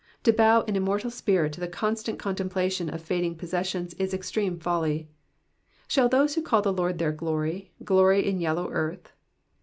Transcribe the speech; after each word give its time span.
To 0.23 0.33
bow 0.33 0.63
an 0.63 0.75
immortal 0.75 1.11
spirit 1.11 1.53
to 1.53 1.59
the 1.59 1.67
constant 1.67 2.17
con 2.17 2.35
templation 2.35 2.91
of 2.91 3.03
fading 3.03 3.35
possessions 3.35 3.93
is 3.99 4.15
extreme 4.15 4.57
folly. 4.57 5.09
Shall 5.87 6.09
those 6.09 6.33
who 6.33 6.41
call 6.41 6.63
the 6.63 6.73
Lord 6.73 6.97
their 6.97 7.11
glory, 7.11 7.71
glory 7.83 8.25
in 8.27 8.39
yellow 8.41 8.67
earth 8.71 9.13